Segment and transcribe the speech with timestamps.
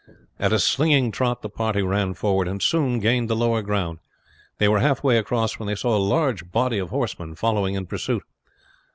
[0.39, 3.99] At a slinging trot the party ran forward, and soon gained the lower ground.
[4.57, 8.23] They were halfway across when they saw a large body of horsemen following in pursuit.